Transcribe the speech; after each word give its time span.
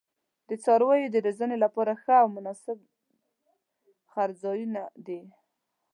د 0.47 0.49
څارویو 0.63 1.13
د 1.13 1.15
روزنې 1.25 1.57
لپاره 1.63 1.93
ښه 2.01 2.13
او 2.23 2.27
مناسب 2.35 2.77
څړځایونه 4.11 4.81
دي. 5.05 5.21